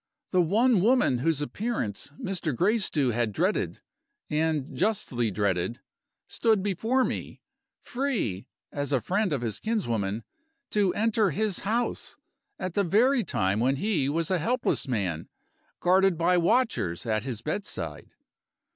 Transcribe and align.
The 0.31 0.41
one 0.41 0.81
woman 0.81 1.19
whose 1.19 1.43
appearance 1.43 2.11
Mr. 2.19 2.55
Gracedieu 2.55 3.11
had 3.11 3.31
dreaded, 3.31 3.81
and 4.31 4.75
justly 4.75 5.29
dreaded, 5.29 5.79
stood 6.27 6.63
before 6.63 7.03
me 7.05 7.39
free, 7.83 8.47
as 8.71 8.91
a 8.91 8.99
friend 8.99 9.31
of 9.31 9.41
his 9.41 9.59
kinswoman, 9.59 10.23
to 10.71 10.91
enter 10.95 11.29
his 11.29 11.59
house, 11.59 12.15
at 12.57 12.73
the 12.73 12.83
very 12.83 13.23
time 13.23 13.59
when 13.59 13.75
he 13.75 14.09
was 14.09 14.31
a 14.31 14.39
helpless 14.39 14.87
man, 14.87 15.29
guarded 15.79 16.17
by 16.17 16.35
watchers 16.35 17.05
at 17.05 17.23
his 17.23 17.43
bedside. 17.43 18.09